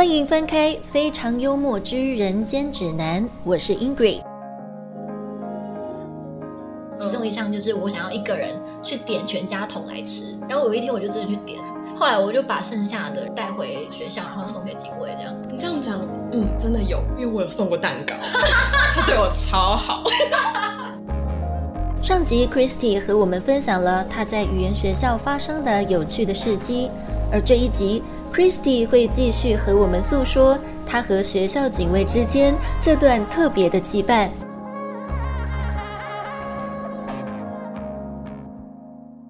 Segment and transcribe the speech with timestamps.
[0.00, 4.22] 欢迎翻开《非常幽默之人间指南》，我是 Ingrid。
[6.96, 11.60] 其中一项就是我想要一个人去点全家桶来吃，然后有一天我就真的去点，
[11.94, 15.36] 后来我就把剩下的带回学校，然后送给警卫，这样。
[15.52, 16.00] 你这样讲，
[16.32, 18.14] 嗯，真的有，因为我有送过蛋糕，
[18.96, 20.04] 他对我超好。
[22.02, 26.88] 上集 Christy 和我们分享了他在语言学校发生的有趣的事迹，
[27.30, 28.02] 而这一集
[28.32, 34.30] Christy 会继续和我们诉说他和学校警卫之间这段特别的羁绊。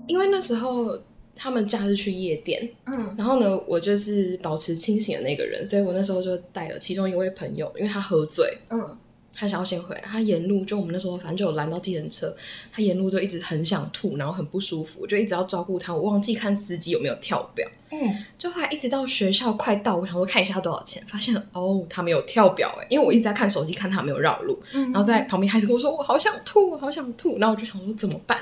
[0.06, 0.98] 因为那时候
[1.34, 3.14] 他们假日去夜店，嗯。
[3.16, 8.98] 然后呢，我就是保持清醒的那个人，所以我那时候就带了其中一位朋友，因为他喝醉，嗯
[9.34, 12.34] 他想要先回来，他沿路就我们那时候反正就有拦到计程车，
[12.72, 17.98] 他沿路就一直很想吐，然后很不舒服，我就一直要照顾他，我忘记看司机有没有跳表，嗯，
[18.36, 28.38] 就后来一直到学校快到，我想说看一下多少钱，发现哦他没有跳表哎，因为我一直在看手机看他没有绕路，嗯然后在旁边还是跟我说我好想吐，我好想吐，然后我就想说怎么办？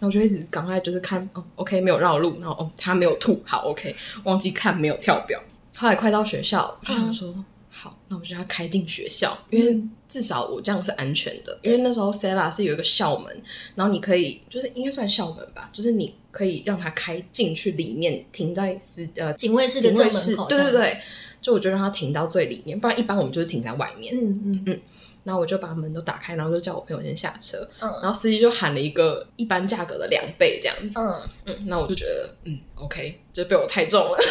[0.00, 3.94] 然后我就一直赶快就是看，哦，OK 没有绕路，然后哦他没有吐，好 OK，
[4.24, 5.40] 忘记看没有跳表。
[5.76, 7.34] 后来快到学校，我就想说、
[7.76, 11.58] 好，那我就要开进学校，因为至少我这样是安全的。
[11.60, 13.42] 因为那时候 sala 是有一个校门，
[13.74, 20.96] 然后你可以就是应该算校门吧，就是你可以让它开进去里面，停在司呃警卫室的正门口，对对，对，
[21.42, 24.14] 就我就让他停到最里面，不然一般我们就是停在外面。
[24.16, 24.80] 嗯嗯
[25.24, 30.94] 然后我就把门都打开，然后就叫我朋友先下车，嗯然后司机就喊了一个一般价格的两倍这样子。
[31.00, 34.18] 嗯嗯，那我就觉得，嗯，OK，就被我猜中了。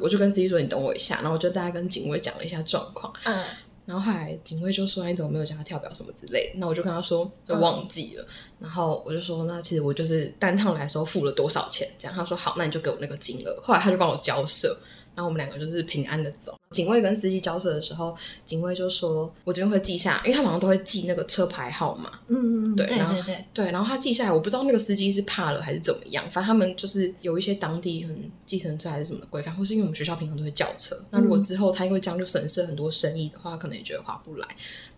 [0.00, 3.12] 我就跟司机说：“你等我一下。”然后我就大概跟警卫讲了一下状况。
[3.24, 3.44] 嗯
[3.86, 8.26] 然后后来警卫就说：“你怎么没有叫他跳表什么之类的？”那我就跟他说：“就忘记了。
[8.58, 14.74] 然后我就说：“那其实我就是单趟来的时候付了多少钱？”这样他说：“好，那你就给我那个金额。”后来他就帮我交涉。
[15.14, 16.58] 然后我们两个就是平安的走。
[16.70, 34.48] 警卫跟司机交涉的时候，警卫就说：“我这边会记下，因为他好像都会记那个车牌号码。”嗯嗯，对对然后对对，对，然后他记下来，我不知道那个司机是怕了还是怎么样，反正他们就是有一些当地很计程车还是什么的规范，或是因为我们学校平常都会叫车，那如果之后他因为这样就损失很多生意的话，可能也觉得划不来，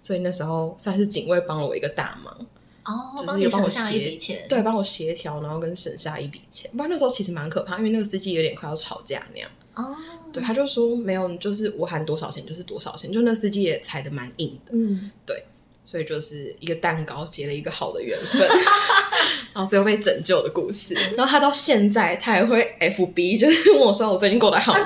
[0.01, 2.35] 所以那时候算是警卫帮了我一个大忙，
[2.85, 4.17] 哦，就是有帮我协
[4.49, 9.51] 对，帮我协调，然后跟省下一笔钱，不然那时候其实蛮可怕，因为那个司机有点快要吵架那样。
[9.77, 9.95] 哦，
[10.33, 15.45] 对，他就说没有，就是我喊多少钱就是多少钱，就那司机也踩的蛮硬的，嗯，对
[15.85, 18.41] 所以就是一个蛋糕结了一个好的缘分，
[19.55, 20.95] 然后最后被拯救的故事。
[21.17, 24.81] 然后他到现在他还会 FB，就是问我说我最近过得好吗？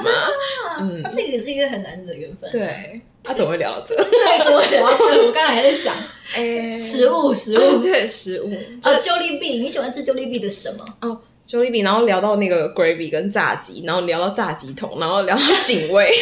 [0.78, 3.94] 嗯，那这个也是一个很难得的缘分，对，他怎么会聊到这？
[3.96, 5.24] 对，怎么聊到这？
[5.24, 5.94] 我刚才还在想
[6.34, 8.50] 哎，食物，食对物，对食物，
[8.82, 10.84] 就啊，Jollibee，你喜欢吃 Jollibee 的什么？
[11.00, 11.20] 哦。
[11.50, 16.12] Jollibee，然后聊到那个 gravy 跟炸鸡，然后聊到炸鸡桶，然后聊到警卫，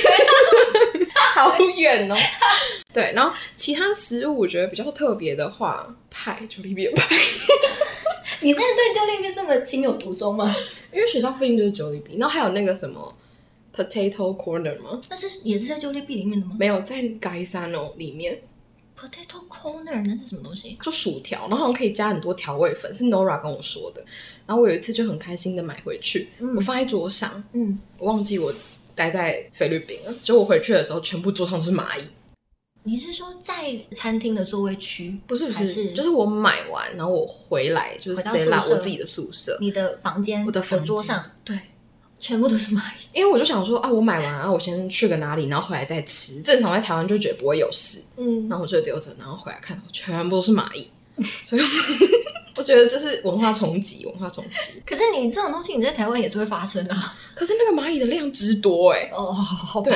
[1.34, 2.16] 好远哦。
[2.94, 7.14] 对，然后其他食物我觉得比较特别的话，派 Jollibee 的派，
[8.40, 10.56] 你真的对 Jollibee 这么情有独钟吗？
[10.90, 13.14] 因为学校附近就是 Jollibee，然后还有那个什么
[13.76, 15.02] Potato Corner 吗？
[15.10, 18.40] 那是也是在 Jollibee 里面的吗没有，在盖山哦里面
[18.98, 20.76] ？Potato Corner 那是什么东西？
[20.82, 24.04] 就薯条，然后好像可以加很多调味粉，是 Nora 跟我说的。
[24.44, 28.52] 然后我有一次就很开心的买回去，我放在桌上，嗯，我忘记我
[28.94, 30.12] 待在菲律宾了。
[30.20, 32.02] 结果我回去的时候，全部桌上都是蚂蚁。
[32.84, 35.18] 你是说在餐厅的座位区？
[35.26, 41.58] 不是不是，是就是我买完，然后我回来就是回到 C 啦我自己的宿舍，你的房间，我的房桌上对。
[42.20, 43.18] 全部都是蚂蚁。
[43.18, 46.40] 因为我就想说啊，我买完啊，我先去个哪里，然后回来再吃。
[46.42, 50.88] 正常在台湾就觉得不会有事，嗯，然后我就丢着，然后回来看，全部都是蚂蚁，
[51.44, 51.62] 所以
[52.54, 54.82] 我觉得就是文化冲击，文化冲击。
[54.84, 57.16] 可是你这种东西你在台湾也是会发生啊。
[57.34, 59.94] 可是那个蚂蚁的量之多哎、哦，好吧对，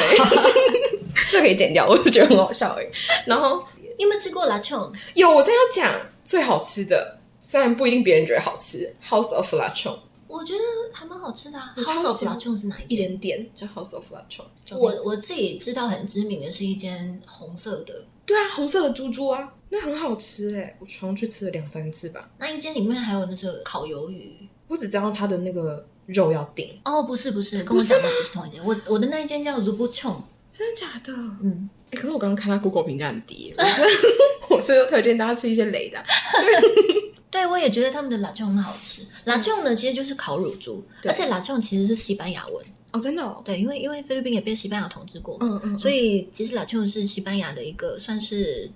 [1.31, 2.87] 这可以剪掉，我是觉得很好笑哎、
[3.27, 3.65] 然后
[3.97, 4.93] 你有没有吃过拉琼？
[5.15, 5.93] 有我正要讲
[6.25, 9.99] 最好吃的，虽然不一定别人觉得好吃，House of Lachon
[10.32, 10.60] 我觉得
[10.93, 11.74] 还蛮好吃的啊。
[11.77, 13.09] House of 喜欢 Lachon 是哪一一间？
[13.09, 22.30] 间店叫 House of Lachon，我我自己知道很知名的是一间红色的，对啊，红色的猪猪啊，那很好吃哎、我常去吃了两三次吧。
[22.39, 24.48] 那一间里面还有那个烤鱿鱼。
[24.68, 28.65] 我只知道它的那个肉要顶，哦，不是不是，跟我讲的不是同一间。
[28.65, 31.12] 我我的那一间叫 Zubu Chong，真的假的？
[31.42, 33.83] 嗯，欸可是我刚刚看他 Google 评价很低， 我是
[34.48, 36.04] 我是推荐大家吃一些雷的啊。
[37.33, 39.05] 对，我也觉得他们的拉琼很好吃。
[39.25, 42.65] 拉琼呢，其实就是烤乳猪，而且拉琼其实是西班牙文。
[42.93, 48.71] 哦，真的哦，对，因为因为菲律宾也被西班牙统治过嘛，嗯嗯，所以以其实拉琼是西班牙的一个算是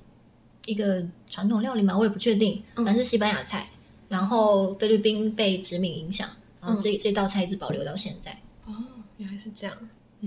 [0.65, 3.69] 一个传统料理嘛，我也不确定，嗯反正是西班牙菜。
[4.09, 6.27] 然后菲律宾被殖民影响，
[6.61, 8.31] 然后这、嗯这道菜一直保留到现在。
[8.67, 8.73] 哦，
[9.19, 9.77] 原来是这样。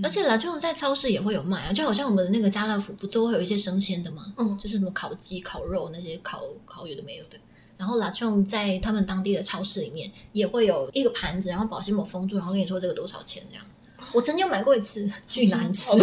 [0.03, 4.33] 而且啦，这种在超市也会有卖啊，就好像我们的那个家乐福不都会有一些生鲜的吗？
[4.37, 7.39] 嗯就是什么烤鸡、烤肉那些烤烤有的没有的。
[7.79, 13.65] 然后啦，这种在他们当地的超市里面也会有一个盘子，然后保鲜膜封住，然后跟你说这个多少钱这样。
[14.11, 15.97] 我曾经有买过一次，巨难吃好。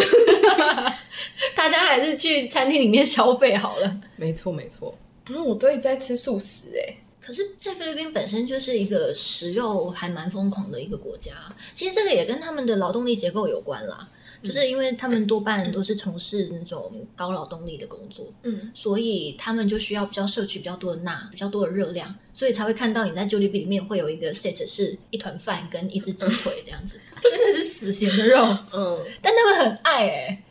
[1.54, 4.00] 大家还是去餐厅里面消费好了。
[4.16, 4.96] 没错没错。
[5.28, 11.32] 然后我都一直在吃素食哎、可是，在菲律宾本身就是一个食肉还蛮疯狂的一个国家，
[11.74, 14.08] 其实这个也跟他们的劳动力结构有关啦。
[14.42, 28.38] 就是因为他们多半都是从事那种高劳动力的工作，嗯，所以他们就需要比较摄取比较多的钠、比较多的热量，所以才会看到你在 Jollibee 里面会有一个 set 是一团饭跟一只鸡腿 这样子， 真的是死咸的肉，
[28.72, 30.42] 嗯，但他们很爱哎、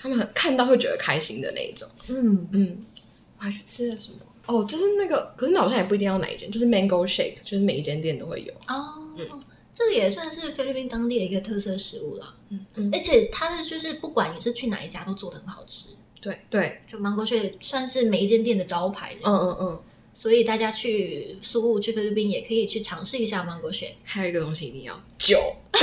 [0.00, 1.88] 他们很看到会觉得开心的那一种。
[2.08, 2.78] 嗯，嗯，
[3.38, 4.18] 我还去吃了什么？
[4.46, 8.52] 哦，就是那个，可是那好像也不一定要哪一间，就是 Mango Shake，就是每一间店都会有。
[8.66, 8.84] 哦，
[9.74, 12.34] 这个也算是菲律宾当地的一个特色食物了。
[12.50, 15.88] 嗯嗯，而且它的就是不管你是去哪一家都做的很好吃，
[16.20, 19.40] 对对，就芒果雪算是每一间店的招牌这嗯样。
[19.40, 19.82] 嗯嗯。
[20.14, 23.96] 所以大家去苏务去菲律宾也可以去尝试一下芒果雪。
[24.04, 25.82] 还有一个东西一定要 酒，等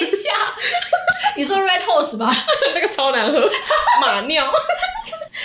[0.00, 0.54] 一下，
[1.36, 2.32] 你说 Red Horse 吧
[2.72, 3.50] 那个超难喝，
[4.00, 4.46] 马尿。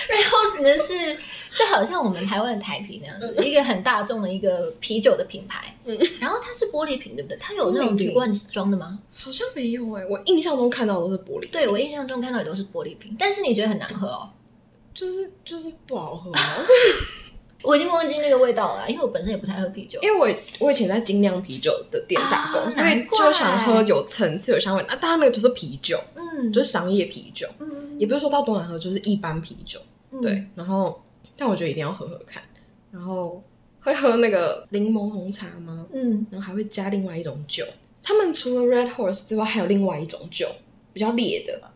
[0.09, 1.19] ？Red Horse 呢是
[1.55, 5.75] 就好像我们台湾的台啤那样子，一个很大众的一个啤酒的品牌。
[5.83, 7.37] 嗯，然后它是玻璃瓶，对不对？
[7.39, 8.99] 它有那种铝罐装的吗？
[9.13, 14.29] 好像没有哎、我印象中看到的都是玻璃，对我印象中看到也都是玻璃瓶，但是你觉得很难喝哦。
[14.93, 16.41] 就是就是不好喝、啊。
[17.63, 19.99] 我已经忘记那个味道了，因为我本身也不太喝啤酒。
[20.01, 24.83] 因为我我以前在精酿啤酒的店打工，啊所以就想喝有层次、有香味。
[24.87, 27.67] 那当然那个就是啤酒，嗯，就是商业啤酒，嗯
[27.99, 29.79] 也不是说到多难喝，就是一般啤酒。
[30.11, 30.99] 嗯对，然后
[31.41, 32.43] 但我觉得一定要喝喝看。
[32.91, 33.43] 然后
[33.79, 35.87] 会喝那个柠檬红茶吗？
[35.91, 37.65] 嗯，然后还会加另外一种酒。
[38.03, 40.47] 他们除了 Red Horse 之外，还有另外一种酒，
[40.93, 41.71] 比较烈的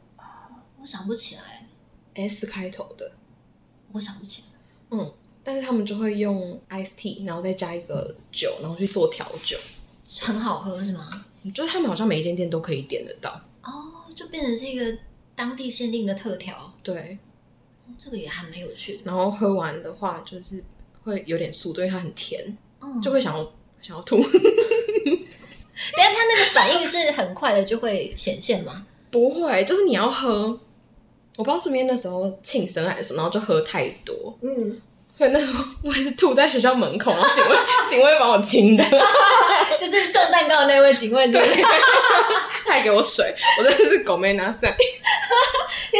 [0.79, 1.67] 我想不起来
[2.13, 3.12] ，S 开头的，
[3.91, 4.59] 我想不起来。
[4.91, 5.12] 嗯，
[5.44, 9.57] 但是他们就会用 Ice Tea，然后再加一个酒，然后去做调酒。
[10.21, 11.25] 很好喝是吗？
[11.56, 13.41] 就是他们好像每一间店都可以点得到。
[13.63, 14.95] 哦，就变成是一个
[15.35, 17.18] 当地限定的特调，对，哦
[17.97, 19.01] 这个也还蛮有趣的。
[19.06, 20.63] 然后喝完的话，就是
[21.03, 23.44] 会有点素，因为它很甜，嗯，就会想要
[23.81, 24.18] 想要吐。
[24.18, 28.86] 等一下它那个反应是很快的就会显现吗？
[29.12, 30.59] 不会，就是你要喝。
[31.38, 34.81] 我不知道是不是那时候庆生还是什么，然后就喝太多，嗯，
[35.13, 37.57] 所以那时候我也是吐在学校门口，然后警卫
[37.89, 38.83] 警卫把我清的，
[39.77, 41.27] 就是送蛋糕的那位警卫？
[42.65, 44.74] 他还给我水，我真的是狗没拿伞。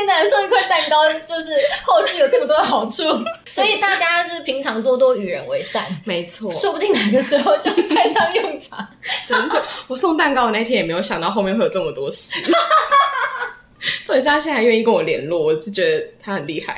[0.06, 1.52] 天哪，送一块蛋糕就是
[1.84, 3.04] 后续有这么多的好处，
[3.50, 8.88] 所以大家就是平常多多与人为善，没错，说不定哪个时候就会派上用场。
[9.26, 12.40] 真的，我送蛋糕的那天也没有想到后面会有这么多事。
[14.06, 16.76] 重点是他现在还愿意跟我联络，我是觉得他很厉害。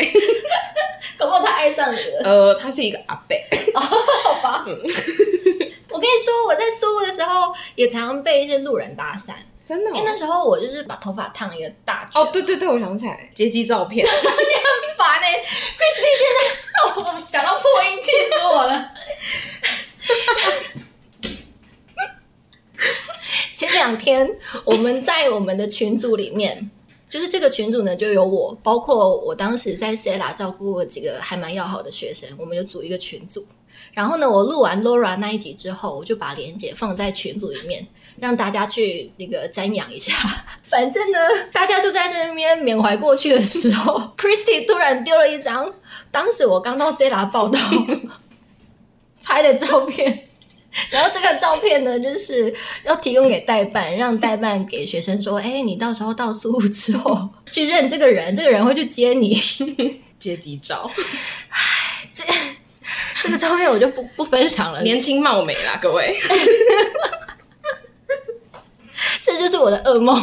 [1.18, 3.36] 搞不好他爱上你了，呃，他是一个阿伯，
[3.80, 4.66] 好吧？
[4.66, 9.32] 我跟你说，我在苏务的时候也常常被一些路人搭讪，
[9.68, 12.22] 真的、因为那时候我就是把头发烫一个大卷。
[12.22, 15.28] 哦，对对对，我想起来，接机照片， 你很烦呢、
[15.78, 16.42] Christy 现在
[17.12, 18.94] 哦， 讲到破音，气死我了。
[23.54, 26.72] 前两天我们在我们的群组里面，
[27.10, 33.46] 就是这个群组呢，就有我，包括我当时在 Sela 照顾过几个还蛮要好的学生，我们就组一个群组。
[33.98, 37.88] 然后呢，我录完 Laura 那一集之后，我就把链接放在群组里面，
[38.20, 40.14] 让大家去那个瞻仰一下。
[40.70, 41.18] 反正呢，
[41.52, 45.74] 大家就在这边缅怀过去的时候， Christy 突然丢了一张
[46.12, 47.60] 当时我刚到 Sela 报道
[49.24, 50.26] 拍的照片。
[50.92, 59.42] 然后这个照片呢，就是要提供给代办，让代办给学生说：“哎，你到时候到苏务之后去认这个人，这个人会去接你。
[60.20, 60.88] 接机照，”
[62.14, 62.24] 这
[63.32, 66.16] 个照片我就不不分享了，年轻貌美啦，各位。
[69.22, 70.16] 这就是我的噩梦。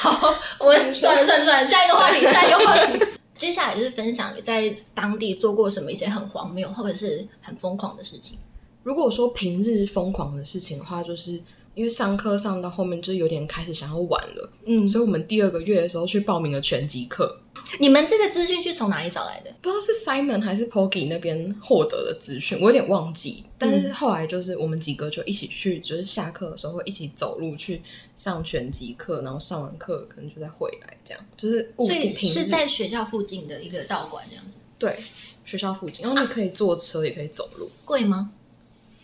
[0.00, 3.04] 好，我们算了算了算了，下一个话题，下一个话题。
[3.36, 8.38] 接下来就是分享你在当地做过什么一些很荒谬或者是很疯狂的事情。
[8.82, 11.32] 如果说平日疯狂的事情的话，就是
[11.74, 17.41] 因为上课上到后面就有点开始想要玩了，嗯，所以我们第二个月的时候去报名了拳击课。
[17.78, 19.54] 你们这个资讯是从哪里找来的？
[19.60, 23.44] 不知道是 Simon 还是 Poggy 那边获得的资讯，我有点忘记。
[23.58, 27.80] 但是后来就是我们几个就一起去，就是下课的时候会一起走路去
[28.16, 34.96] 上拳击课，然后上完课可能就再回来，这样就是固定是在学校附近的一个道馆这样子，对
[35.44, 37.70] 学校附近，然后你可以坐车也可以走路。
[37.84, 38.32] 贵吗？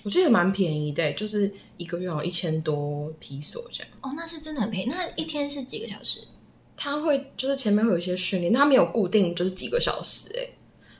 [0.02, 3.92] 我记得蛮便宜的，就是一个月好像一千多披索这样。
[4.00, 4.88] 哦，那是真的很便宜。
[4.88, 6.20] 那一天是几个小时？
[6.80, 10.48] 他会就是前面会有一些训练，他没有固定就是几个小时、欸，哎，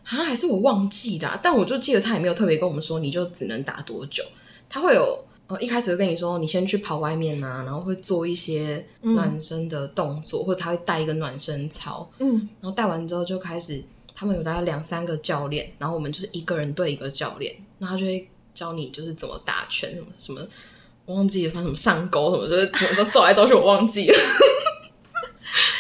[0.03, 1.39] 好像还是我忘记啦。
[1.41, 4.25] 但我就记得他也没有特别跟我们说，你就只能打多久。
[4.69, 13.81] 他会有呃一开始会跟你说，你先去跑外面啊，然后会做一些暖身的动作，或者他会带一个暖身操，嗯，然后带完之后就开始，
[14.13, 20.45] 他们有大概两三个教练，然后我们就是一个人对一个教练，然后他就会教你就是怎么打拳，什么什么，
[21.07, 24.15] 我忘记了，反正什么上钩什么，就是怎么都走来走去，我忘记了，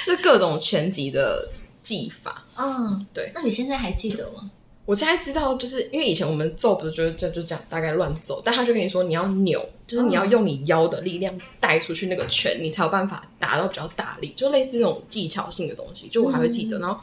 [0.09, 1.47] 就是各种拳击的
[1.83, 2.47] 技法。
[2.57, 3.31] 嗯，对。
[3.35, 4.51] 那你现在还记得吗？
[4.87, 16.09] 我现在知道，就是因为以前我们揍不是就是这就这样大概乱揍，但他就跟你说你要扭，就是你要用你腰的力量带出去那个拳，你才有办法打到比较大力，就类似这种技巧性的东西。
[16.09, 16.99] 就我还会记得，然后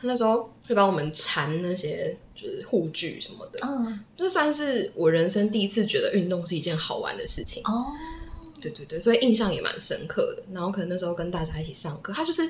[0.00, 7.62] 他那时候会帮我们缠那些就是护具什么的，嗯，这算是我人生第一次觉得运动是一件好玩的事情。
[7.66, 7.92] 哦，
[8.60, 10.42] 对对对，所以印象也蛮深刻的。
[10.52, 12.42] 然后可能那时候跟大家一起上课，他就是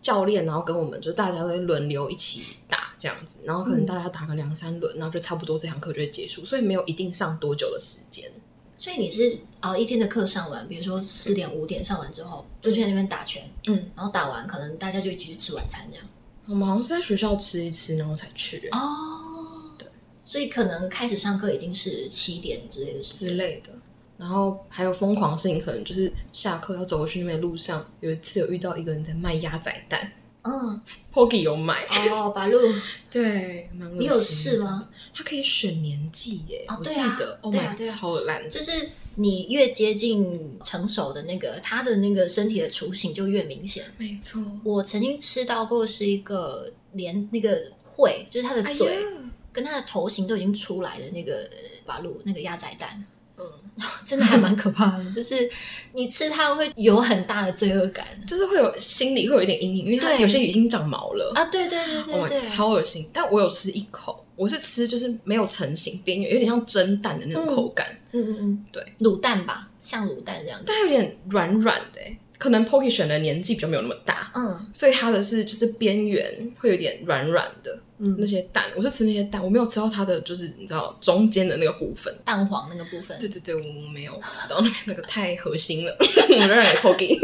[0.00, 8.30] 教练，然后跟我们就大家都轮流一起打这样子，然后可能大家打个两三轮，然后就差不多这堂课就会结束，所以没有一定上多久的时间。
[8.78, 16.06] 所以你是哦一天的课上完，比如说四点五点上完之后，就去那边打拳，嗯，然后打完可能大家就一起去吃晚餐这样。
[16.46, 19.86] 我们好像是在学校吃一吃，然后才去哦，对，
[20.24, 23.26] 所以可能开始上课已经是七点之类的时。
[23.26, 23.70] 之类的。
[24.20, 30.12] 然后还有疯狂的事情，可能就是下课要走过去那边的路上，有一次有遇到一个人在卖鸭仔蛋
[30.42, 30.80] 嗯
[31.12, 32.58] ，，Poggy 有买，哦，白鹿，
[33.10, 34.88] 对，你有试吗？
[35.14, 43.84] 它可以选年纪耶，我记得，Oh 对超烂，就是你越接近成熟的那个，他的那个身体的雏形就越明显。
[43.98, 44.42] 没错。
[44.64, 49.04] 我曾经吃到过是一个连那个喙，就是他的嘴、
[49.52, 51.50] 跟他的头型都已经出来的那个
[51.84, 53.04] 白鹿那个鸭仔蛋，
[53.40, 55.04] 嗯， 真的还蛮可怕的。
[55.12, 55.48] 就是
[55.92, 61.44] 你吃它会有很大的罪恶感就是会有心里会有一点阴影，因为它有些已经长毛了，啊！
[61.46, 63.08] 对对对哇、对对，超恶心。
[63.12, 70.64] 但我有吃一口，我是吃就是没有成型，边缘有点像蒸蛋的那种口感，嗯嗯嗯，对，卤蛋吧，像卤蛋这样子。
[70.66, 72.18] 但它有点软软的欸。
[72.40, 76.24] 可能 Pocky 选的年纪比较没有那么大，嗯所以它的是就是边缘
[76.58, 78.64] 会有点软软的嗯那嗯，些蛋。
[78.74, 82.12] 我是吃那些蛋，我没有吃到它的就是你知道中间的那个部分。
[82.24, 83.18] 蛋黄那个部分。
[83.20, 87.18] 对对对，我没有吃到那边那个太核心了， 我让给 Pocky。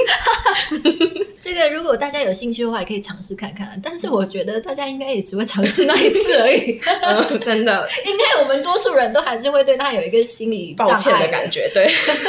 [1.39, 3.81] 这个如果大家有兴趣的话，也可以尝试看看。
[3.83, 6.81] 但是我觉得大家应该也只会尝试那一次而已。
[7.03, 11.29] 嗯，真的应该我们多数人都还是会对他有一个心理抱歉的。
[11.29, 11.87] 感觉，对，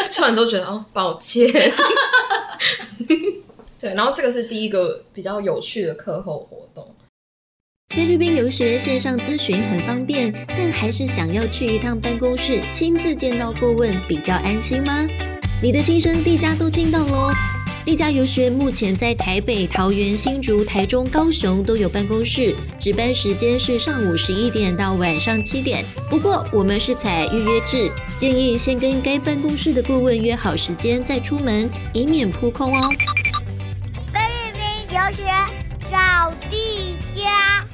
[0.10, 1.52] 吃完之后觉得哦，抱歉。
[3.80, 6.94] 对，然后这个是第一个比较有趣的课后活动。
[7.96, 15.08] 菲律宾游学线上咨询很方便，但还是想要去一趟办公室亲自见到顾问比较安心吗？
[15.62, 17.32] 你的心声，地家都听到喽。
[17.88, 25.86] 丽家游学目前在台北、桃园、新竹、台中、高雄都有办公室，值班时间是上午十一点到晚上七点。
[26.10, 32.90] 不过我们是采预约制，建议先跟该办公室的顾问约好时间再出门，以免扑空哦。
[34.12, 34.62] 菲律宾
[34.94, 35.24] 游学
[35.90, 37.66] 找地家。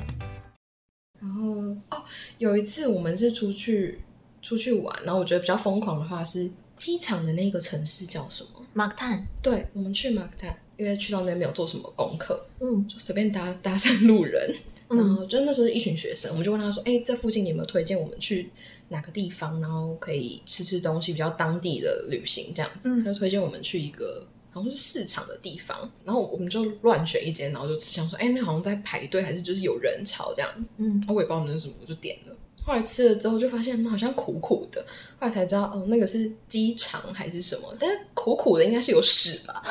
[1.20, 2.04] 然后哦，
[2.38, 4.02] 有一次我们是出去
[4.44, 8.53] 出去玩，然后我觉得比较疯狂的话是机场的那个城市叫什么？
[8.74, 14.54] 马克探，对，我们去马克坦，因为去到那边没有做什么功课，嗯就随便搭搭讪路人，
[14.90, 18.50] 然嗯后就那时候是一群学生，我们就问他说：“哎、这附近你有没有推荐我们去
[18.90, 32.36] 哪个地方，然后可以吃吃东西，比较当地的旅行这样子？”嗯他就推荐我们去一个好像是市场的地方，然后我们就乱选一间，然后就吃想说：“哎、那好像在排队，还是就是有人潮这样子。”嗯，我也不知道那是什么，我就点了。
[32.66, 34.82] 后来吃了之后就发现嗯好像苦苦的，
[35.20, 39.62] 后来才知道哦，那个是鸡肠还是什么，但是苦苦的应该是有屎吧？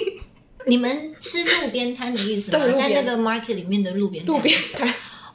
[0.68, 2.58] 你们吃路边摊的意思吗？
[2.76, 4.86] 在那个 market 里面的路边摊路边摊。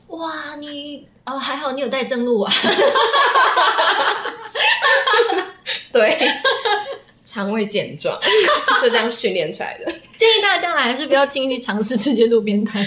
[0.10, 2.54] 哇，你哦还好你有带正路啊，
[5.92, 6.20] 对，
[7.24, 8.16] 肠胃健壮，
[8.80, 9.92] 就这样训练出来的。
[10.16, 12.86] 建议大家将来还是不要轻易去尝试这些路边摊。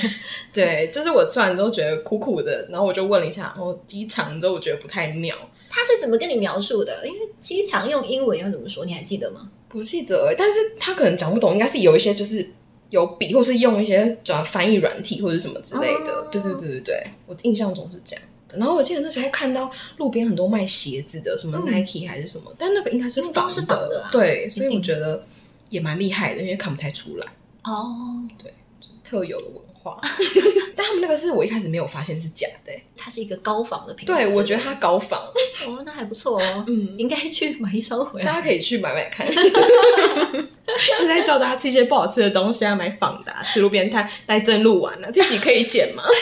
[0.52, 5.35] 对，就是我吃完之后觉得苦苦的，然后我就问了一下，然后鸡肠之后我觉得不太妙，
[5.69, 7.04] 他是怎么跟你描述的？
[7.04, 8.85] 因为机场用英文要怎么说？
[8.85, 9.50] 你还记得吗？
[9.75, 12.49] 不记得欸，但是他可能讲不懂，应该是有一些就是
[12.90, 16.12] 有笔，或是用一些转翻译软体或者什么之类的。
[16.12, 18.25] 哦对对对对对，我印象中是这样。
[18.57, 25.25] 然后我记得那时候看到路边很多卖鞋子的，什么嗯 Nike 还是什么，但那个应该是仿的啊对，所以我觉得
[25.71, 27.26] 也蛮厉害的，因为看不太出来
[27.64, 28.54] 哦，对
[29.02, 29.57] 特有的文
[30.76, 34.14] 但他们那个是我一开始没有发现是假的、欸它是一个高仿的品牌。
[34.14, 35.21] 对，我觉得它高仿，
[35.67, 36.64] 哦，那还不错哦。
[36.67, 38.26] 嗯，应该去买一双回来。
[38.26, 39.26] 大家可以去买买看。
[39.31, 46.03] 一直在教大家吃一些不好吃的东西啊，买仿的、啊，吃路边摊带正路玩啊，这集可以剪吗？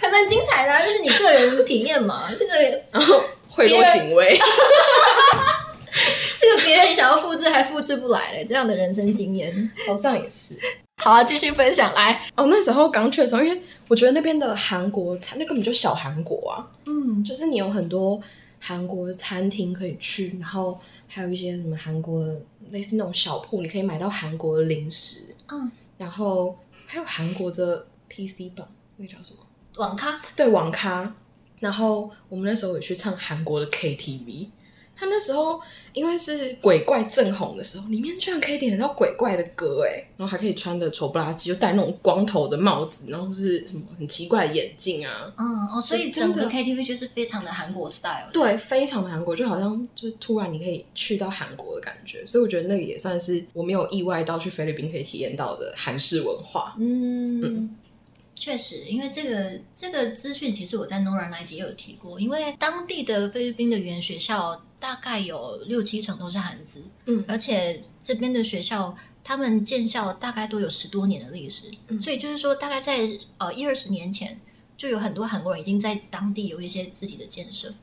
[0.00, 2.28] 还蛮精彩的、啊，就是你个人体验嘛。
[2.36, 2.54] 这个
[2.90, 4.36] 然后贿赂警卫，
[6.38, 9.70] 这个别人想要复制还复制不来嘞，这样的人生经验。
[9.86, 10.58] 好像也是。
[11.02, 12.26] 好啊，继续分享来。
[12.36, 18.20] 哦，那时候刚去的时候，因为我觉得那边的韩国餐，那根本就小韩国啊，嗯，就是你有很多
[18.58, 29.40] 韩国餐厅可以去，然后还有一些什么韩国的类似那种小铺，你可以买到韩国的零食，嗯，然后还有韩国的 PC 榜，那个叫什么？
[29.76, 31.14] 网咖对，网咖。
[31.58, 34.48] 然后我们那时候也去唱韩国的 KTV，
[34.96, 35.60] 他那时候
[35.92, 56.74] 因为是鬼怪正红的时候，里面居然可以点得到鬼怪的歌哎，然后还可以穿的丑不拉几，就戴那种光头的帽子，然后是什么很奇怪的眼镜啊，嗯哦，所以整个 KTV 就是非常的韩国 style。，对，非常的韩国，就好像就是突然你可以去到韩国的感觉，所以我觉得那个也算是我没有意外到去菲律宾可以体验到的韩式文化。
[56.78, 57.76] 嗯。
[58.38, 62.20] 确实，因为这个这个资讯，其实我在 Nora 那一集也有提过。
[62.20, 67.24] 因为当地的菲律宾的语言学校大概有六七成都是韩资，嗯。
[67.26, 72.00] 而且这边的学校他们建校大概都有十多年的历史，嗯。
[72.00, 73.00] 所以就是说，大概在
[73.38, 74.40] 呃一二十年前，
[74.76, 77.74] 就有很多韩国人已经在当地有一些自己的建设，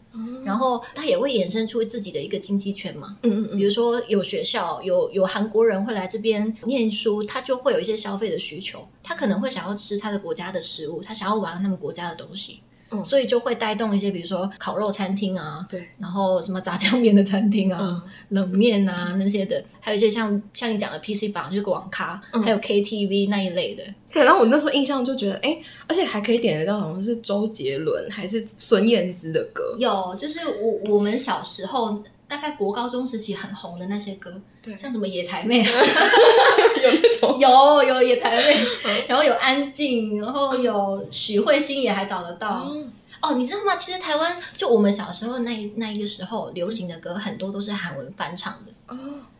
[0.45, 3.17] 然后他也会衍生出自己的一个经济圈嘛。
[3.23, 3.57] 嗯嗯。
[3.57, 12.61] 比如说有学校有有韩国人会来这边念书，他就会有一些消费的需求，他可能会想要吃他的国家的食物，他想要玩他们国家的东西，
[12.93, 13.03] 嗯。
[13.05, 18.01] 所以就会带动一些比如说烤肉餐厅啊，对，然后什么炸酱面的餐厅啊、嗯。
[18.29, 22.41] 冷面啊那些的，还有一些像像你讲的 PC 榜就是网咖，嗯。
[22.43, 25.57] 还有 KTV 那一类的，对，然后我那时候印象就觉得，哎，
[25.87, 29.75] 而且还可以点得到，好像是周杰伦还是孙燕姿的歌。
[29.77, 32.03] 有就是我我们小时候。
[32.25, 34.75] 大概国高中时期很红的那些歌，对。
[34.75, 35.69] 像什么野台妹啊，
[36.83, 42.49] 有那种有有野台妹，嗯然后有安静，然后有许慧欣也还找得到。
[42.49, 42.83] 哦
[43.21, 43.75] 哦，你知道吗？
[43.77, 48.71] 其实台湾就我们小时候那一那一个时候流行的歌，很多都是韩文翻唱的。
[48.93, 48.97] 哦，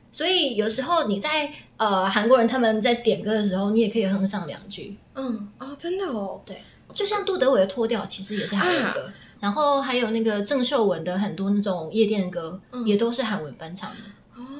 [0.10, 4.96] 所以有时候你在呃韩国人他们在点歌的时候，你也可以哼上两句。
[5.16, 6.58] 嗯哦，真的哦，对
[6.94, 9.12] 就像杜德伟的《脱掉》，其实也是韩文歌。
[9.42, 13.98] 然后还有那个郑秀文的很多那种夜店歌，嗯也都是韩文翻唱的，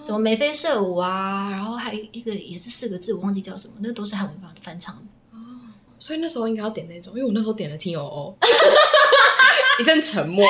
[0.04, 5.02] 什么眉飞色舞啊，然后还有一个也是四个字，我忘记叫什么，那个都是韩文翻翻唱的。
[5.98, 8.38] 所以那时候应该要点那种，因为我那时候点了 T O O，
[9.80, 10.46] 一阵沉默，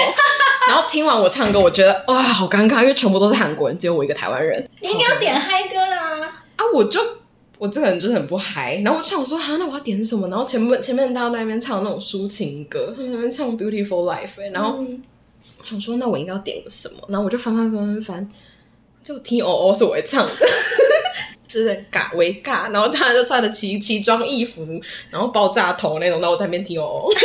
[0.67, 4.67] 然后听完我唱歌，我觉得哇好尴尬，因为全部都是韩国人，只有我一个台湾人。
[4.81, 6.43] 你应该要点嗨歌的啊！
[6.55, 6.99] 啊，我就
[7.59, 10.27] 我这个人就是很不嗨，然后我就想说，哈，那我要点什么？
[10.29, 14.83] 然后前面前面大家在那边唱那种抒情歌，他们在那边唱 Beautiful Life，、欸、然后
[15.63, 16.95] 想说，那我应该要点个什么？
[17.09, 18.29] 然后我就翻翻翻翻翻，
[19.03, 20.33] 就 T O O 是我会唱的。
[21.47, 24.65] 就是尬为尬，然后大家就穿的奇奇装异服，
[25.11, 27.09] 然后爆炸头那种，然后我在那边 T O O。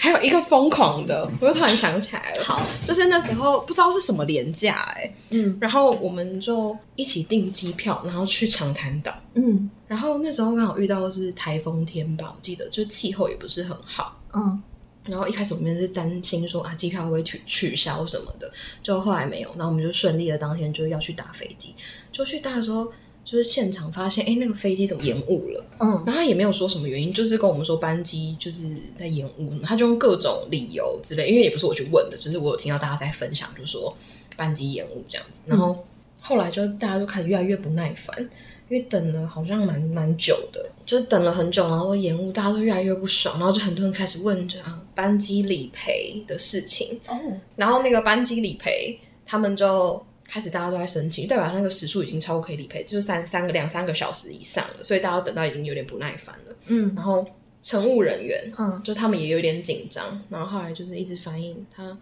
[0.00, 9.12] 还有一个疯狂的，我又突然想起来了，好，就是那时候不知道是什么廉价哎、嗯然后我们就一起订机票，然后去长滩岛。
[9.34, 14.16] 嗯然后那时候刚好遇到的是台风天吧，我记得就气候也不是很好。
[14.32, 14.62] 嗯
[15.06, 19.48] 然后一开始我们是担心说啊机票会不会取取消什么的，就后来没有。
[19.50, 21.74] 然后我们就顺利的当天就要去搭飞机，
[22.12, 22.92] 就去搭的时候
[23.24, 25.64] 就是现场发现，哎，那个飞机怎么延误了？
[25.78, 33.96] 嗯然后他也没有说什么原因，就是跟我们说班机就是在延误，他就用各种理由之类，因为也不是我去问的，就是我有听到大家在分享，就说
[34.36, 35.40] 班机延误这样子。
[35.46, 35.86] 然后
[36.20, 38.28] 后来就大家就开始越来越不耐烦，
[38.68, 47.16] 因为等了好像蛮蛮久的，就是等了很久，然后都延误，大家都越来越不爽，然后就很多人开始问这样班机理赔的事情，哦
[47.56, 56.54] 然后那个班机理赔，他们就开始大家都在申请，代表那个时数已经超过可以理赔，就是三三个两三个小时以上了，所以大家等到已经有点不耐烦了。
[56.66, 57.26] 嗯然后
[57.62, 61.96] 乘务人员，嗯就他们也有点紧张，然后后来就是一直反映他。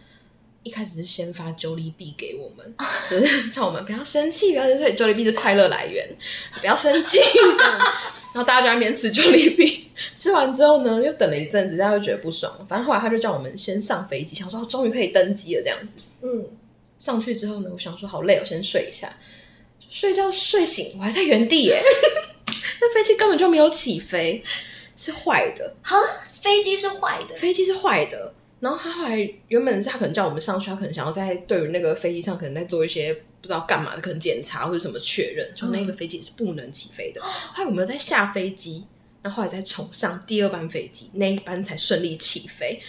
[0.67, 2.75] 一开始是先发九厘币给我们，
[3.09, 4.95] 就是 叫我们不要生气，不要生气。
[4.95, 6.05] 九厘币是快乐来源，
[6.53, 7.21] 就不要生气
[7.57, 7.79] 这样。
[7.79, 12.53] 然后大家就在那边吃九厘币，吃完之后呢，又等了一阵子，大家又觉得不爽。
[12.69, 16.09] 反正后来他就叫我们先上飞机，想说哦终于可以登机了这样子。
[16.23, 16.45] 嗯，
[16.99, 19.17] 上去之后呢，我想说好累，我先睡一下。
[19.89, 21.81] 睡觉睡醒，我还在原地耶。
[22.81, 24.43] 那飞机根本就没有起飞，
[24.97, 25.97] 是坏的，哈，
[26.43, 28.35] 飞机是坏的，飞机是坏的。
[28.61, 37.23] 然后他后来原本是他可能叫我们上去，他可能想要在对于那个飞机上可能在做一些不不知道干嘛的，可能检查或者什么确认，就那个飞机是不能起飞的。
[37.23, 38.85] 后来我们在下飞机，
[39.23, 42.81] 然后后来再重上第二班飞机，那一班才顺利起飞。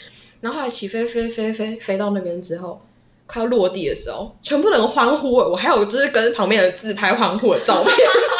[0.41, 2.81] 然后后来起飞飞飞飞飞到那边之后，
[3.27, 7.93] 快要落地的时候，全部人欢呼，我还有就是跟旁边的自拍欢呼的照片。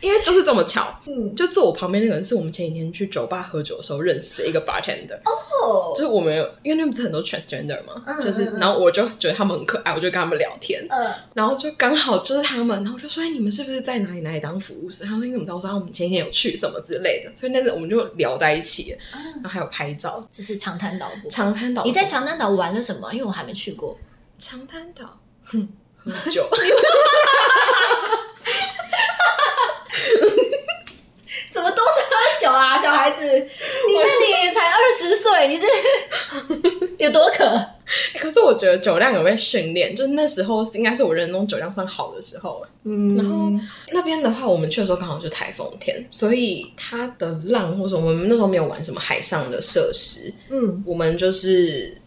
[0.00, 5.18] 因为就是这么巧，嗯，就坐我旁边那个人是我们前几天去酒吧喝酒的时候认识的一个 bartender，
[5.62, 20.26] 哦就是我们因为那边不是很多 transgender 嘛，嗯就是嗯嗯然后我就觉得他们很可爱，我就跟他们聊天，嗯，然后就刚好就是他们，然后我就说：“哎，你们是不是在哪里哪里当服务生？”他说：“你怎么知道？”我说：“啊我们前几天有去什么之类的。”所以那次我们就聊在一起，然后还有拍照。
[20.30, 21.28] 这是长滩岛部。
[21.28, 23.12] 长滩岛，你在长滩岛玩了什么？
[23.12, 23.98] 因为我还没去过。
[24.38, 26.48] 长滩岛，哼，喝酒。
[31.50, 33.22] 怎么都是喝酒啊，小孩子？
[33.26, 35.66] 你那你才二十岁，你是
[36.98, 37.44] 有多渴？
[38.18, 42.64] 可是我觉得酒量有被训练，就是那时候是应该是我人中酒量算好的时候。
[42.84, 43.50] 嗯然后
[43.92, 52.00] 那边的话，我们去的时候刚好是台风天，所以它的浪或者我们那时候没有玩什么海上的设施，嗯我们就是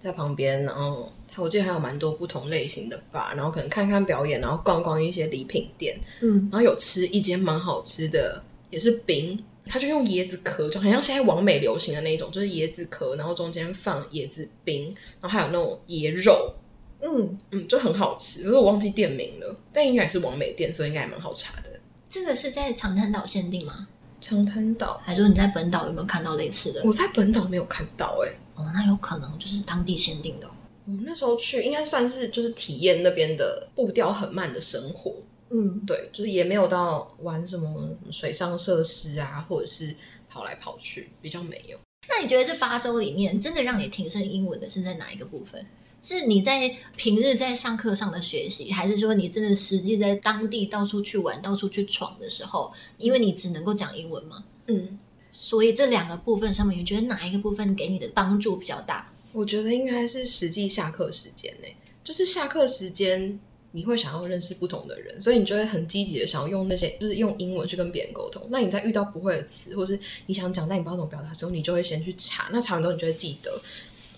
[0.00, 16.54] 在旁边，然后我记得还有蛮多不同类型的吧，然后可能看看表演，然后逛逛一些礼品店，嗯，然后有吃一间蛮好吃的，也是冰，它就用椰子壳，就很像现在王美流行的那一种，就是椰子壳，然后中间放椰子冰，然后还有那种椰肉，
[17.00, 21.70] 嗯，嗯，就很好吃，可是我忘记店名了，但应该也是王美店，所以应该也蛮好查的。
[22.08, 23.88] 这个是在长滩岛限定吗？
[24.20, 26.82] 长滩岛，还是说你在本岛有没有看到类似的？
[26.84, 30.50] 我在本岛没有看到哎、哦，那有可能就是当地限定的哦。
[30.86, 35.12] 我们那时候去应该算是就是体验那边的步调很慢的生活，
[35.50, 39.94] 嗯，对，就是也没有到玩什么水上设施啊，或者是
[40.28, 41.78] 跑来跑去，比较没有。
[42.08, 45.64] 那你觉得这八周里面，真的让你提升英文的是在哪一个部分？
[46.02, 54.44] 是你在平日在上课上的学习，还是说你真的实际在当地到处去玩、到处去闯的时候，因为你只能够讲英文嘛？
[54.66, 54.96] 嗯，
[55.32, 59.10] 所以这两个部分上面，你觉得哪一个部分给你的帮助比较大？
[59.32, 61.68] 我觉得应该是实际下课时间呢、
[62.04, 63.40] 就是下课时间
[63.72, 68.42] 你会想要认识不同的人，所以你就会很积极的想要用那些就是用英文去跟别人沟通。
[68.50, 73.50] 那你在遇到不会的词，或是你想讲但你不知道怎么表达的时候，你就会先去查，那查完之后你就会记得，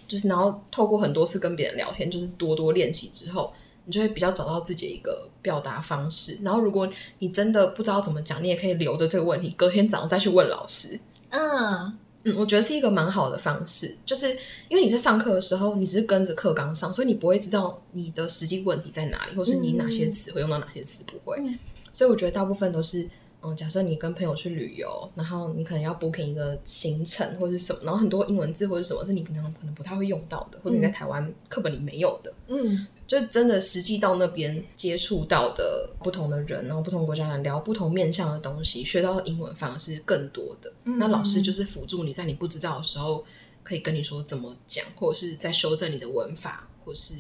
[0.07, 3.53] 就是然后透过很多次跟别人聊天，就是多多练习之后。
[3.85, 6.87] 你就会比较找到自己的一个表达方式，然后如果
[7.21, 11.01] 你真的不知道怎么讲，你也可以留着这个问题，隔天早上再去问老师。
[11.31, 14.37] 嗯嗯，我觉得是一个蛮好的方式，就是
[14.69, 21.37] 因为你在上课的时候，你只是跟着课纲上，所以你不会知道你的实际问题在哪里，或是你哪些词会用到哪些词不会。
[21.41, 21.59] 嗯。
[21.93, 23.09] 所以我觉得大部分都是，
[23.41, 32.33] 嗯，假设你跟朋友去旅游，然后你可能要 booking 一个行程或者是什么，然后很多英文字或者什么是你平常可能不太会用到的，或者你在台湾课本里没有的。
[32.49, 40.71] 嗯就是真的实际到那边接触到的不同的人，然后不同国家人聊不同面向的东西，学到的英文反而是更多的。
[40.85, 43.25] 嗯那老师就是辅助你在你不知道的时候，
[43.63, 47.15] 可以跟你说怎么讲，或者是在修正你的文法，或是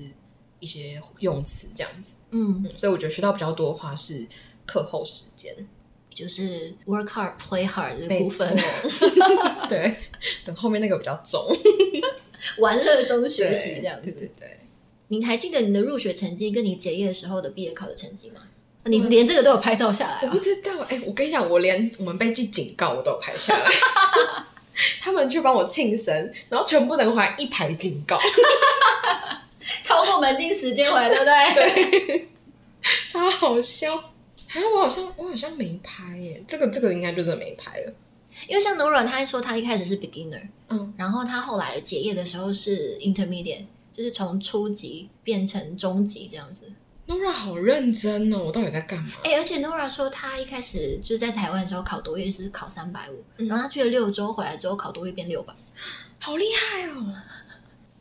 [0.61, 2.17] 一些用词这样子。
[2.33, 4.27] 嗯，嗯，所以我觉得学到比较多的话是
[4.67, 5.55] 课后时间
[6.19, 9.09] 就是 work hard play hard 的部分，错
[9.71, 9.95] 对，
[10.45, 11.41] 等后面那个比较重
[12.59, 14.11] 玩乐中学对习这样子。
[14.11, 14.59] 对对对。
[15.09, 18.41] 你还记得你的入学成绩跟你结业时候的毕业考的成绩吗？
[18.85, 20.39] 你连这个都有拍照下来啊我不？
[20.39, 23.65] 知道，哎、我跟你讲，我连我们被记警告我都有拍下来。
[25.01, 28.19] 他们去帮我庆生，然后全部人回来一排警告，
[29.85, 32.07] 超过门禁时间回来，对不对？
[32.07, 32.29] 对，
[33.09, 34.13] 超好笑。
[34.49, 37.93] 啊，我好像我好像没拍耶，这个这个应该就真的没拍了。
[38.47, 46.65] 因为像 Nora，她说她一开始是 beginner，嗯，然后她后来结业的时候是 intermediate，就是从初级变成中级这样子。
[47.07, 49.13] Nora 好认真哦，我到底在干嘛？
[49.25, 55.55] 哎、而且 Nora 说她一开始就是在台湾的时候考多月是考三百五，嗯然后她去了六周回来之后考多月变六百。
[56.19, 57.15] 好厉害哦！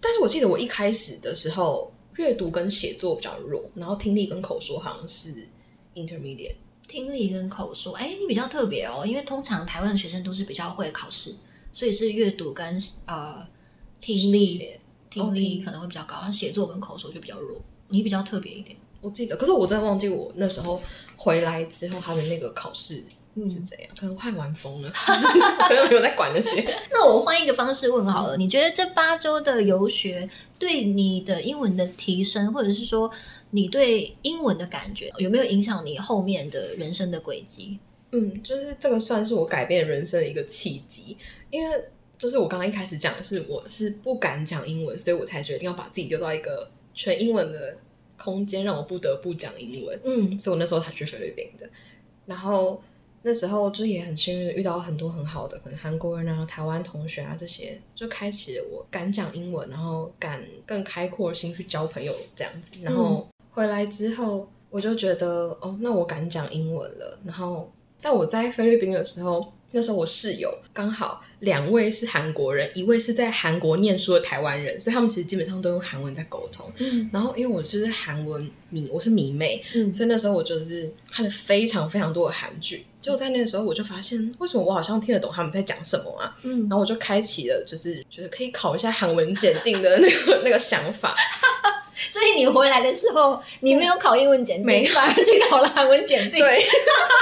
[0.01, 5.33] 但是我记得我一开始的时候，阅读跟写作比较弱，然后听力跟口说好像是
[5.97, 6.55] intermediate。
[6.87, 11.35] 听力跟口说，哎，你比较特别哦，因为通常台湾的学生都是比较会考试，
[11.73, 13.45] 所以是阅读跟呃
[13.99, 14.79] 听力
[15.09, 17.59] 听力可能会比较高，然后写作跟口说就比较弱。
[17.89, 20.81] 你比较特别一点，我记得，可是我真的忘记我那时候
[21.17, 23.03] 回来之后他的那个考试
[23.35, 24.91] 是怎样，可能快玩疯了，
[25.67, 26.61] 真的没有在管那些。
[26.91, 33.11] 那我换一个方式问好了，你觉得这八周的游学对你的英文的提升，或者是说
[33.51, 37.79] 你对英文的感觉，有没有影响你后面的人生的轨迹？
[38.11, 41.17] 嗯，就是这个算是我改变人生的一个契机，
[41.49, 41.83] 因为
[42.17, 47.77] 就是我刚刚一开始讲的是我是不敢讲英文，所以我才决定要把自己丢到一个全英文的
[48.17, 51.69] 空间让我不得不讲英文，嗯所以我那时候才去菲律宾的。
[52.25, 52.81] 然后
[53.23, 62.71] 那时候就也很幸运遇到很多很好的，可能韩国人啊、台湾同学啊这些，就开启了我敢讲英文，然后敢更开阔心去交朋友这样子。
[62.81, 63.27] 然后
[63.57, 67.19] 回来之后，我就觉得哦，那我敢讲英文了。
[67.25, 69.51] 然后，但我在菲律宾的时候。
[69.71, 76.65] 那时候我室友刚好两位是韩国人，一位是在韩国念书的台湾人，所以他们其实基本上都用韩文在沟通。
[76.77, 82.85] 嗯然后因为我就是韩文迷，我是迷妹，嗯所以那时候我就是看了非常非常多的韩剧。
[83.01, 86.33] 就在那个时候，我就发现为什么我好像听得懂他们在讲什么啊？
[86.43, 91.13] 嗯然后我就开启了就是觉得可以考一下韩文检定的那个那个想法。
[92.11, 96.39] 所以你回来的时候，你没有考英文检定，反而去考了韩文检定。
[96.39, 96.63] 对，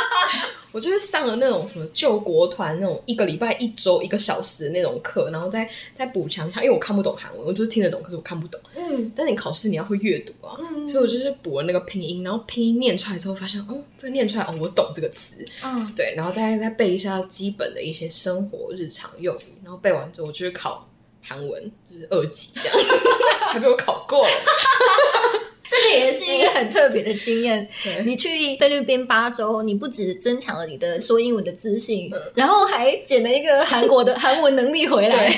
[0.73, 8.59] 我就是上了那种什么救国团那种一个礼拜一周一个小时的那种课，然后再再补强一下，因为我看不懂韩文，我就是听得懂，可是我看不懂。
[8.75, 9.11] 嗯。
[9.15, 15.93] 但是你考试你要会阅读啊，嗯所以我就是补了那个拼音，然后拼音念出来之后，发现哦，这个念出来哦，我懂这个词，嗯。
[15.95, 20.85] 对，然后再再背一下基本的一些生活日常用语，然后背完之后，我就去考
[21.27, 22.77] 韩文，就是二级这样，
[23.51, 24.33] 还被我考过了。
[25.67, 27.67] 这个也是一个很特别的经验。
[27.83, 35.35] 对，你去菲律宾八周，你不止增强了你的说英文的自信，嗯然后还捡了一个韩国的 韩文能力回来。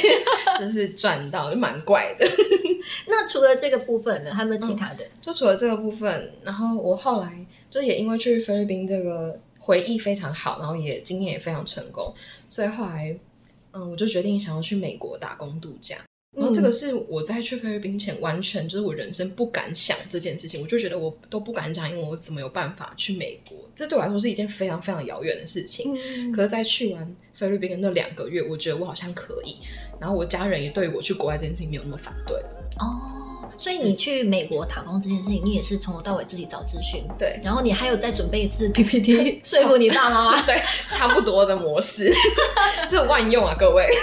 [0.59, 2.27] 就是赚到，就蛮怪的。
[3.05, 5.05] 那除了这个部分呢，还有没有其他的？
[5.21, 7.31] 就除了这个部分，然后我后来
[7.69, 12.13] 就也因为去菲律宾这个回忆非常好，然后也经验也非常成功，
[12.49, 13.15] 所以后来
[13.77, 15.97] 嗯，我就决定想要去美国打工度假。
[16.35, 23.57] 然后这个是我在去菲律宾前完全就是我人生不敢想这件事情，我就觉得我都不敢想，因为，我怎么有办法去美国？
[23.73, 25.95] 这对我来说是一件非常非常遥远的事情。
[25.95, 29.55] 嗯可是，在去完菲律宾的那两个月，我觉得我好像可以。
[29.99, 32.69] 然后我家人也对我去国外这件事情没有那么反对了。
[32.79, 33.26] 哦，
[33.57, 40.41] 所以你去美国打工这件事情，你也是从头到尾自己找资讯，对，然后你还有再准备一次 PPT 说服你爸妈吗？
[40.45, 42.13] 对，差不多的模式，
[42.87, 43.87] 这万用啊，各位。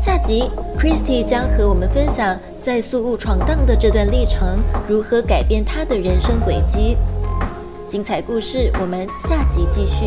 [0.00, 0.44] 下集
[0.78, 6.96] ，Christy 将和我们分享在宿务闯荡的这段历程如何改变她的人生轨迹。
[7.86, 10.06] 精彩故事，我们下集继续。